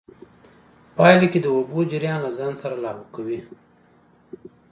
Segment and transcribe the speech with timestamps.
[0.95, 3.39] پايله کې د اوبو جريان له ځان سره لاهو کوي.